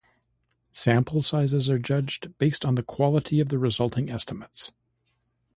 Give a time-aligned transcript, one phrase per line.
[0.71, 4.71] Sample sizes are judged based on the quality of the resulting estimates.